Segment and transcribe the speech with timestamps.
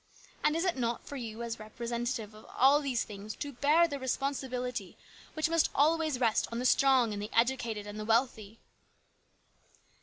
[0.43, 3.99] And is it not for you as representative of all these things to bear the
[3.99, 4.97] responsibility
[5.35, 8.57] which must always rest on the strong and the educated and the wealthy?"